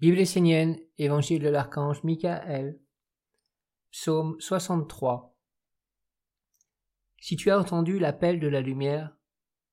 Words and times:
Bible 0.00 0.20
essénienne, 0.20 0.78
Évangile 0.98 1.42
de 1.42 1.48
l'archange 1.48 2.04
Michael, 2.04 2.78
Psaume 3.90 4.40
63. 4.40 5.36
Si 7.20 7.34
tu 7.34 7.50
as 7.50 7.58
entendu 7.58 7.98
l'appel 7.98 8.38
de 8.38 8.46
la 8.46 8.60
lumière, 8.60 9.16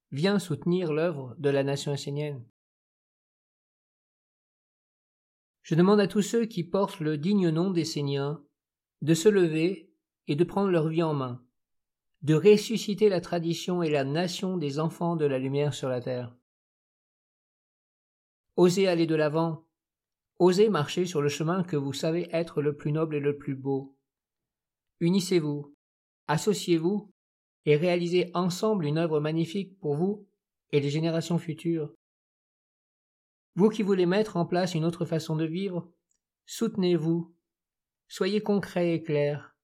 viens 0.10 0.40
soutenir 0.40 0.94
l'œuvre 0.94 1.36
de 1.38 1.52
la 1.52 1.64
nation 1.64 1.94
essénienne. 1.94 2.44
Je 5.62 5.76
demande 5.76 6.00
à 6.00 6.08
tous 6.08 6.24
ceux 6.24 6.48
qui 6.48 6.64
portent 6.64 7.02
le 7.02 7.20
digne 7.20 7.50
nom 7.50 7.70
d'Esséniens 7.70 8.44
de 9.04 9.14
se 9.14 9.30
lever 9.30 9.94
et 10.26 10.36
de 10.36 10.44
prendre 10.44 10.72
leur 10.72 10.88
vie 10.88 11.04
en 11.04 11.14
main, 11.14 11.46
de 12.24 12.34
ressusciter 12.34 13.10
la 13.10 13.22
tradition 13.22 13.84
et 13.84 13.92
la 13.92 14.04
nation 14.04 14.58
des 14.58 14.80
enfants 14.80 15.18
de 15.18 15.26
la 15.26 15.38
lumière 15.38 15.76
sur 15.76 15.88
la 15.88 16.02
terre. 16.02 16.36
Osez 18.56 18.88
aller 18.88 19.06
de 19.06 19.14
l'avant, 19.14 19.65
Osez 20.38 20.70
marcher 20.70 21.06
sur 21.06 21.22
le 21.22 21.30
chemin 21.30 21.64
que 21.64 21.78
vous 21.78 21.94
savez 21.94 22.28
être 22.32 22.62
le 22.62 22.76
plus 22.76 22.92
noble 22.92 23.16
et 23.16 23.22
le 23.22 23.38
plus 23.38 23.56
beau. 23.56 23.96
Unissez-vous, 25.00 25.74
associez-vous 26.28 27.10
et 27.66 27.78
réalisez 27.78 28.32
ensemble 28.34 28.86
une 28.86 28.98
œuvre 28.98 29.20
magnifique 29.20 29.80
pour 29.80 29.96
vous 29.96 30.28
et 30.72 30.82
les 30.82 30.90
générations 30.90 31.38
futures. 31.38 31.94
Vous 33.56 33.70
qui 33.70 33.82
voulez 33.82 34.06
mettre 34.06 34.36
en 34.36 34.46
place 34.46 34.76
une 34.76 34.84
autre 34.84 35.06
façon 35.06 35.38
de 35.38 35.46
vivre, 35.46 35.90
soutenez-vous, 36.46 37.34
soyez 38.10 38.42
concret 38.42 38.94
et 38.94 39.02
clair. 39.02 39.56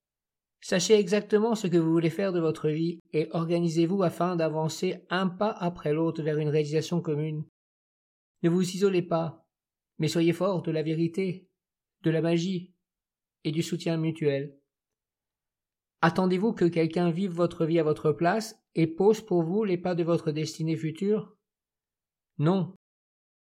Sachez 0.62 0.94
exactement 0.94 1.56
ce 1.56 1.68
que 1.68 1.78
vous 1.78 1.92
voulez 1.92 2.10
faire 2.10 2.32
de 2.32 2.40
votre 2.40 2.70
vie 2.70 3.00
et 3.12 3.28
organisez-vous 3.32 4.04
afin 4.04 4.38
d'avancer 4.38 5.04
un 5.10 5.28
pas 5.28 5.52
après 5.52 5.92
l'autre 5.92 6.24
vers 6.24 6.38
une 6.38 6.50
réalisation 6.50 7.02
commune. 7.02 7.44
Ne 8.44 8.50
vous 8.50 8.62
isolez 8.62 9.02
pas, 9.02 9.46
mais 10.02 10.08
soyez 10.08 10.34
forts 10.34 10.64
de 10.64 10.72
la 10.72 10.82
vérité, 10.82 11.48
de 12.02 12.10
la 12.10 12.24
magie 12.24 12.74
et 13.44 13.52
du 13.52 13.62
soutien 13.62 13.98
mutuel. 13.98 14.58
Attendez-vous 16.02 16.54
que 16.54 16.66
quelqu'un 16.66 17.12
vive 17.12 17.30
votre 17.30 17.68
vie 17.68 17.78
à 17.78 17.84
votre 17.84 18.12
place 18.12 18.60
et 18.74 18.88
pose 18.88 19.22
pour 19.22 19.44
vous 19.44 19.64
les 19.64 19.78
pas 19.78 19.94
de 19.94 20.02
votre 20.02 20.32
destinée 20.32 20.76
future? 20.76 21.38
Non. 22.40 22.74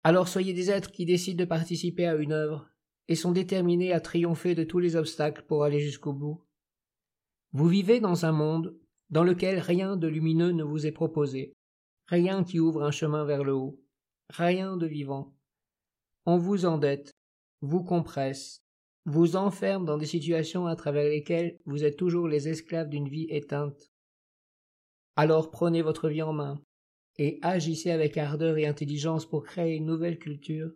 Alors 0.04 0.30
soyez 0.30 0.54
des 0.54 0.72
êtres 0.72 0.92
qui 0.92 1.06
décident 1.06 1.44
de 1.44 1.50
participer 1.50 2.08
à 2.08 2.16
une 2.16 2.32
œuvre 2.32 2.70
et 3.10 3.16
sont 3.16 3.34
déterminés 3.34 3.92
à 3.92 4.00
triompher 4.00 4.56
de 4.56 4.64
tous 4.64 4.80
les 4.80 4.96
obstacles 4.96 5.44
pour 5.50 5.66
aller 5.66 5.82
jusqu'au 5.82 6.14
bout. 6.14 6.42
Vous 7.52 7.68
vivez 7.68 8.00
dans 8.00 8.26
un 8.26 8.32
monde 8.32 8.80
dans 9.10 9.26
lequel 9.26 9.60
rien 9.60 9.98
de 9.98 10.08
lumineux 10.08 10.54
ne 10.54 10.64
vous 10.64 10.88
est 10.88 10.94
proposé, 10.94 11.52
rien 12.08 12.46
qui 12.46 12.62
ouvre 12.62 12.84
un 12.84 12.92
chemin 12.92 13.26
vers 13.26 13.44
le 13.44 13.52
haut, 13.52 13.84
rien 14.30 14.78
de 14.78 14.88
vivant. 14.88 15.35
On 16.26 16.38
vous 16.38 16.66
endette, 16.66 17.14
vous 17.62 17.84
compresse, 17.84 18.64
vous 19.06 19.36
enferme 19.36 19.86
dans 19.86 19.98
des 19.98 20.08
situations 20.08 20.66
à 20.66 20.76
travers 20.76 21.08
lesquelles 21.08 21.60
vous 21.66 21.84
êtes 21.84 21.98
toujours 21.98 22.28
les 22.28 22.48
esclaves 22.48 22.90
d'une 22.90 23.08
vie 23.08 23.28
éteinte. 23.30 23.92
Alors 25.16 25.52
prenez 25.52 25.84
votre 25.84 26.10
vie 26.10 26.24
en 26.24 26.34
main 26.34 26.62
et 27.18 27.38
agissez 27.44 27.92
avec 27.92 28.18
ardeur 28.18 28.58
et 28.58 28.66
intelligence 28.66 29.28
pour 29.28 29.44
créer 29.44 29.76
une 29.76 29.86
nouvelle 29.86 30.18
culture. 30.18 30.72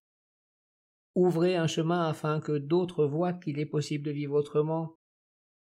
Ouvrez 1.16 1.56
un 1.56 1.68
chemin 1.68 2.08
afin 2.08 2.40
que 2.40 2.58
d'autres 2.58 3.06
voient 3.06 3.34
qu'il 3.34 3.60
est 3.60 3.66
possible 3.66 4.06
de 4.06 4.12
vivre 4.12 4.36
autrement, 4.36 4.96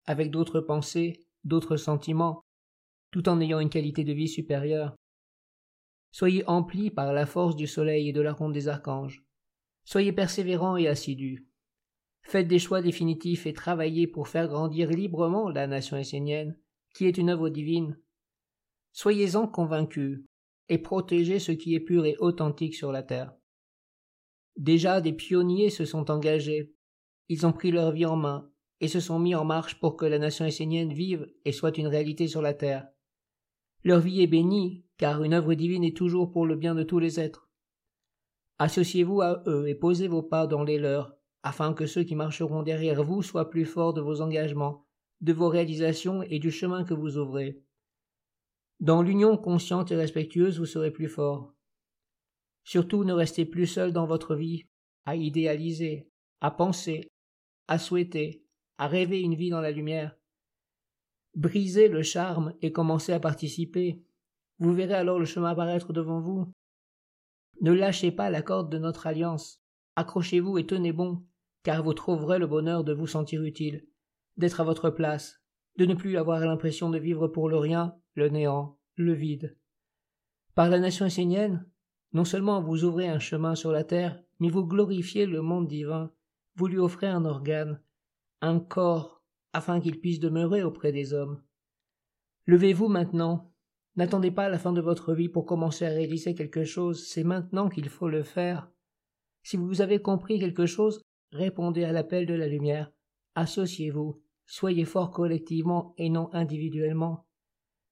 avec 0.06 0.30
d'autres 0.30 0.60
pensées, 0.60 1.20
d'autres 1.44 1.76
sentiments, 1.76 2.40
tout 3.10 3.28
en 3.28 3.40
ayant 3.40 3.60
une 3.60 3.70
qualité 3.70 4.04
de 4.04 4.14
vie 4.14 4.28
supérieure. 4.28 4.96
Soyez 6.12 6.44
emplis 6.48 6.90
par 6.90 7.12
la 7.12 7.26
force 7.26 7.56
du 7.56 7.66
soleil 7.66 8.08
et 8.08 8.12
de 8.12 8.22
la 8.22 8.32
ronde 8.32 8.54
des 8.54 8.68
archanges. 8.68 9.25
Soyez 9.86 10.12
persévérants 10.12 10.76
et 10.76 10.88
assidus. 10.88 11.46
Faites 12.22 12.48
des 12.48 12.58
choix 12.58 12.82
définitifs 12.82 13.46
et 13.46 13.52
travaillez 13.52 14.08
pour 14.08 14.26
faire 14.26 14.48
grandir 14.48 14.90
librement 14.90 15.48
la 15.48 15.68
nation 15.68 15.96
essénienne, 15.96 16.58
qui 16.92 17.06
est 17.06 17.16
une 17.18 17.30
œuvre 17.30 17.50
divine. 17.50 17.96
Soyez-en 18.90 19.46
convaincus 19.46 20.24
et 20.68 20.78
protégez 20.78 21.38
ce 21.38 21.52
qui 21.52 21.76
est 21.76 21.80
pur 21.80 22.04
et 22.04 22.16
authentique 22.18 22.74
sur 22.74 22.90
la 22.90 23.04
terre. 23.04 23.32
Déjà 24.56 25.00
des 25.00 25.12
pionniers 25.12 25.70
se 25.70 25.84
sont 25.84 26.10
engagés. 26.10 26.74
Ils 27.28 27.46
ont 27.46 27.52
pris 27.52 27.70
leur 27.70 27.92
vie 27.92 28.06
en 28.06 28.16
main 28.16 28.50
et 28.80 28.88
se 28.88 28.98
sont 28.98 29.20
mis 29.20 29.36
en 29.36 29.44
marche 29.44 29.78
pour 29.78 29.96
que 29.96 30.04
la 30.04 30.18
nation 30.18 30.44
essénienne 30.44 30.92
vive 30.92 31.32
et 31.44 31.52
soit 31.52 31.78
une 31.78 31.86
réalité 31.86 32.26
sur 32.26 32.42
la 32.42 32.54
terre. 32.54 32.88
Leur 33.84 34.00
vie 34.00 34.20
est 34.20 34.26
bénie, 34.26 34.84
car 34.98 35.22
une 35.22 35.32
œuvre 35.32 35.54
divine 35.54 35.84
est 35.84 35.96
toujours 35.96 36.32
pour 36.32 36.44
le 36.44 36.56
bien 36.56 36.74
de 36.74 36.82
tous 36.82 36.98
les 36.98 37.20
êtres. 37.20 37.45
Associez-vous 38.58 39.20
à 39.20 39.42
eux 39.46 39.68
et 39.68 39.74
posez 39.74 40.08
vos 40.08 40.22
pas 40.22 40.46
dans 40.46 40.64
les 40.64 40.78
leurs, 40.78 41.16
afin 41.42 41.74
que 41.74 41.86
ceux 41.86 42.04
qui 42.04 42.14
marcheront 42.14 42.62
derrière 42.62 43.04
vous 43.04 43.22
soient 43.22 43.50
plus 43.50 43.66
forts 43.66 43.94
de 43.94 44.00
vos 44.00 44.20
engagements, 44.20 44.86
de 45.20 45.32
vos 45.32 45.48
réalisations 45.48 46.22
et 46.22 46.38
du 46.38 46.50
chemin 46.50 46.84
que 46.84 46.94
vous 46.94 47.18
ouvrez. 47.18 47.62
Dans 48.80 49.02
l'union 49.02 49.36
consciente 49.36 49.90
et 49.92 49.96
respectueuse, 49.96 50.58
vous 50.58 50.66
serez 50.66 50.90
plus 50.90 51.08
forts. 51.08 51.54
Surtout 52.64 53.04
ne 53.04 53.12
restez 53.12 53.44
plus 53.44 53.66
seul 53.66 53.92
dans 53.92 54.06
votre 54.06 54.34
vie, 54.34 54.64
à 55.04 55.16
idéaliser, 55.16 56.10
à 56.40 56.50
penser, 56.50 57.08
à 57.68 57.78
souhaiter, 57.78 58.44
à 58.78 58.88
rêver 58.88 59.20
une 59.20 59.34
vie 59.34 59.50
dans 59.50 59.60
la 59.60 59.70
lumière. 59.70 60.16
Brisez 61.34 61.88
le 61.88 62.02
charme 62.02 62.54
et 62.62 62.72
commencez 62.72 63.12
à 63.12 63.20
participer. 63.20 64.02
Vous 64.58 64.72
verrez 64.72 64.94
alors 64.94 65.18
le 65.18 65.26
chemin 65.26 65.50
apparaître 65.50 65.92
devant 65.92 66.20
vous. 66.20 66.52
Ne 67.60 67.72
lâchez 67.72 68.10
pas 68.10 68.30
la 68.30 68.42
corde 68.42 68.70
de 68.70 68.78
notre 68.78 69.06
alliance. 69.06 69.62
Accrochez-vous 69.96 70.58
et 70.58 70.66
tenez 70.66 70.92
bon, 70.92 71.24
car 71.62 71.82
vous 71.82 71.94
trouverez 71.94 72.38
le 72.38 72.46
bonheur 72.46 72.84
de 72.84 72.92
vous 72.92 73.06
sentir 73.06 73.42
utile, 73.42 73.86
d'être 74.36 74.60
à 74.60 74.64
votre 74.64 74.90
place, 74.90 75.42
de 75.78 75.86
ne 75.86 75.94
plus 75.94 76.16
avoir 76.16 76.40
l'impression 76.40 76.90
de 76.90 76.98
vivre 76.98 77.28
pour 77.28 77.48
le 77.48 77.56
rien, 77.56 77.96
le 78.14 78.28
néant, 78.28 78.78
le 78.96 79.14
vide. 79.14 79.56
Par 80.54 80.68
la 80.68 80.78
nation 80.78 81.06
essénienne, 81.06 81.66
non 82.12 82.24
seulement 82.24 82.60
vous 82.60 82.84
ouvrez 82.84 83.08
un 83.08 83.18
chemin 83.18 83.54
sur 83.54 83.72
la 83.72 83.84
terre, 83.84 84.22
mais 84.38 84.48
vous 84.48 84.64
glorifiez 84.66 85.26
le 85.26 85.42
monde 85.42 85.66
divin, 85.66 86.12
vous 86.56 86.66
lui 86.66 86.78
offrez 86.78 87.06
un 87.06 87.24
organe, 87.24 87.80
un 88.40 88.60
corps, 88.60 89.22
afin 89.52 89.80
qu'il 89.80 90.00
puisse 90.00 90.20
demeurer 90.20 90.62
auprès 90.62 90.92
des 90.92 91.14
hommes. 91.14 91.42
Levez-vous 92.46 92.88
maintenant, 92.88 93.52
N'attendez 93.96 94.30
pas 94.30 94.50
la 94.50 94.58
fin 94.58 94.72
de 94.72 94.82
votre 94.82 95.14
vie 95.14 95.30
pour 95.30 95.46
commencer 95.46 95.86
à 95.86 95.90
réaliser 95.90 96.34
quelque 96.34 96.64
chose, 96.64 97.06
c'est 97.06 97.24
maintenant 97.24 97.70
qu'il 97.70 97.88
faut 97.88 98.08
le 98.08 98.22
faire. 98.22 98.70
Si 99.42 99.56
vous 99.56 99.80
avez 99.80 100.00
compris 100.00 100.38
quelque 100.38 100.66
chose, 100.66 101.00
répondez 101.32 101.84
à 101.84 101.92
l'appel 101.92 102.26
de 102.26 102.34
la 102.34 102.46
lumière, 102.46 102.92
associez-vous, 103.36 104.20
soyez 104.44 104.84
forts 104.84 105.10
collectivement 105.10 105.94
et 105.96 106.10
non 106.10 106.28
individuellement. 106.34 107.26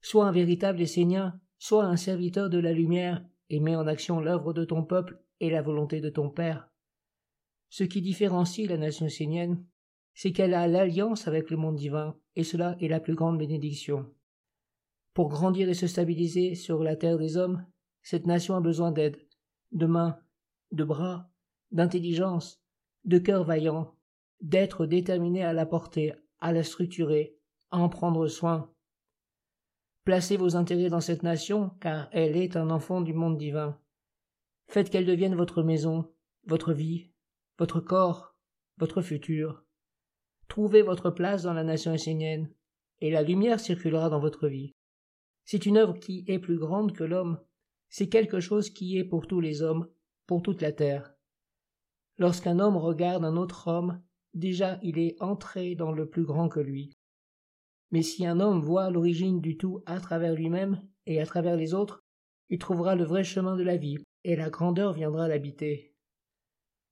Sois 0.02 0.26
un 0.26 0.32
véritable 0.32 0.82
Essénien, 0.82 1.40
sois 1.58 1.84
un 1.84 1.96
serviteur 1.96 2.50
de 2.50 2.58
la 2.58 2.72
lumière 2.72 3.24
et 3.48 3.60
mets 3.60 3.76
en 3.76 3.86
action 3.86 4.20
l'œuvre 4.20 4.52
de 4.52 4.64
ton 4.64 4.84
peuple 4.84 5.18
et 5.40 5.48
la 5.48 5.62
volonté 5.62 6.02
de 6.02 6.10
ton 6.10 6.28
Père. 6.28 6.68
Ce 7.70 7.84
qui 7.84 8.02
différencie 8.02 8.68
la 8.68 8.76
nation 8.76 9.06
essénienne, 9.06 9.64
c'est 10.12 10.32
qu'elle 10.32 10.54
a 10.54 10.68
l'alliance 10.68 11.26
avec 11.26 11.50
le 11.50 11.56
monde 11.56 11.76
divin, 11.76 12.16
et 12.36 12.44
cela 12.44 12.76
est 12.80 12.88
la 12.88 13.00
plus 13.00 13.14
grande 13.14 13.38
bénédiction. 13.38 14.06
Pour 15.14 15.28
grandir 15.28 15.68
et 15.68 15.74
se 15.74 15.86
stabiliser 15.86 16.56
sur 16.56 16.82
la 16.82 16.96
terre 16.96 17.18
des 17.18 17.36
hommes, 17.36 17.64
cette 18.02 18.26
nation 18.26 18.56
a 18.56 18.60
besoin 18.60 18.90
d'aide, 18.90 19.16
de 19.70 19.86
mains, 19.86 20.18
de 20.72 20.82
bras, 20.82 21.30
d'intelligence, 21.70 22.60
de 23.04 23.18
cœurs 23.18 23.44
vaillants, 23.44 23.94
d'êtres 24.40 24.86
déterminés 24.86 25.44
à 25.44 25.52
la 25.52 25.66
porter, 25.66 26.14
à 26.40 26.52
la 26.52 26.64
structurer, 26.64 27.38
à 27.70 27.78
en 27.78 27.88
prendre 27.88 28.26
soin. 28.26 28.72
Placez 30.04 30.36
vos 30.36 30.56
intérêts 30.56 30.90
dans 30.90 31.00
cette 31.00 31.22
nation, 31.22 31.70
car 31.80 32.08
elle 32.12 32.36
est 32.36 32.56
un 32.56 32.70
enfant 32.70 33.00
du 33.00 33.14
monde 33.14 33.38
divin. 33.38 33.80
Faites 34.66 34.90
qu'elle 34.90 35.06
devienne 35.06 35.36
votre 35.36 35.62
maison, 35.62 36.12
votre 36.44 36.72
vie, 36.72 37.12
votre 37.58 37.80
corps, 37.80 38.34
votre 38.78 39.00
futur. 39.00 39.64
Trouvez 40.48 40.82
votre 40.82 41.10
place 41.10 41.44
dans 41.44 41.54
la 41.54 41.64
nation 41.64 41.94
essénienne, 41.94 42.50
et 43.00 43.10
la 43.10 43.22
lumière 43.22 43.60
circulera 43.60 44.10
dans 44.10 44.20
votre 44.20 44.48
vie. 44.48 44.74
C'est 45.44 45.66
une 45.66 45.76
œuvre 45.76 45.98
qui 45.98 46.24
est 46.26 46.38
plus 46.38 46.58
grande 46.58 46.92
que 46.92 47.04
l'homme. 47.04 47.38
C'est 47.88 48.08
quelque 48.08 48.40
chose 48.40 48.70
qui 48.70 48.98
est 48.98 49.04
pour 49.04 49.26
tous 49.26 49.40
les 49.40 49.62
hommes, 49.62 49.88
pour 50.26 50.42
toute 50.42 50.62
la 50.62 50.72
terre. 50.72 51.14
Lorsqu'un 52.18 52.58
homme 52.58 52.76
regarde 52.76 53.24
un 53.24 53.36
autre 53.36 53.68
homme, 53.68 54.02
déjà 54.32 54.78
il 54.82 54.98
est 54.98 55.20
entré 55.20 55.74
dans 55.74 55.92
le 55.92 56.08
plus 56.08 56.24
grand 56.24 56.48
que 56.48 56.60
lui. 56.60 56.92
Mais 57.90 58.02
si 58.02 58.26
un 58.26 58.40
homme 58.40 58.60
voit 58.60 58.90
l'origine 58.90 59.40
du 59.40 59.56
tout 59.56 59.82
à 59.86 60.00
travers 60.00 60.34
lui-même 60.34 60.82
et 61.06 61.20
à 61.20 61.26
travers 61.26 61.56
les 61.56 61.74
autres, 61.74 62.00
il 62.50 62.58
trouvera 62.58 62.94
le 62.94 63.04
vrai 63.04 63.24
chemin 63.24 63.56
de 63.56 63.62
la 63.62 63.76
vie, 63.76 63.98
et 64.24 64.36
la 64.36 64.50
grandeur 64.50 64.92
viendra 64.92 65.28
l'habiter. 65.28 65.94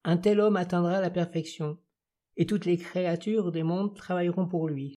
Un 0.05 0.17
tel 0.17 0.41
homme 0.41 0.57
atteindra 0.57 1.01
la 1.01 1.11
perfection, 1.11 1.79
et 2.37 2.47
toutes 2.47 2.65
les 2.65 2.77
créatures 2.77 3.53
des 3.53 3.63
mondes 3.63 3.95
travailleront 3.95 4.47
pour 4.47 4.69
lui, 4.69 4.95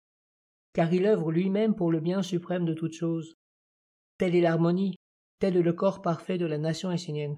car 0.72 0.92
il 0.92 1.06
œuvre 1.06 1.32
lui-même 1.32 1.74
pour 1.74 1.90
le 1.90 2.00
bien 2.00 2.22
suprême 2.22 2.64
de 2.64 2.74
toutes 2.74 2.94
choses. 2.94 3.34
Telle 4.16 4.37
est 4.37 4.40
l'harmonie, 4.40 4.96
tel 5.40 5.56
est 5.56 5.62
le 5.62 5.72
corps 5.72 6.00
parfait 6.00 6.38
de 6.38 6.46
la 6.46 6.58
nation 6.58 6.93
essénienne. 6.93 7.37